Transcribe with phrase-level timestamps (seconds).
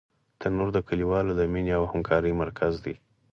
[0.39, 2.95] تنور د کلیوالو د مینې او همکارۍ مرکز دی